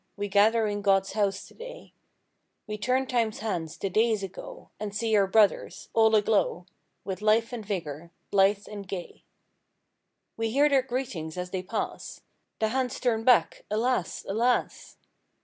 We 0.17 0.29
gather 0.29 0.65
in 0.65 0.81
God's 0.81 1.11
house 1.13 1.45
today; 1.45 1.93
We 2.65 2.75
turn 2.79 3.05
Time's 3.05 3.37
hands 3.37 3.77
to 3.77 3.87
days 3.87 4.23
ago 4.23 4.71
And 4.79 4.95
see 4.95 5.15
our 5.15 5.27
brothers, 5.27 5.89
all 5.93 6.15
aglow 6.15 6.65
With 7.05 7.21
life 7.21 7.53
and 7.53 7.63
vigor, 7.63 8.09
blithe 8.31 8.65
and 8.67 8.87
gay. 8.87 9.25
We 10.37 10.49
hear 10.49 10.69
their 10.69 10.81
greetings 10.81 11.37
as 11.37 11.51
they 11.51 11.61
pass— 11.61 12.21
The 12.57 12.69
hands 12.69 12.99
turn 12.99 13.23
back 13.23 13.63
I 13.69 13.75
Alas! 13.75 14.25
Alas! 14.27 14.97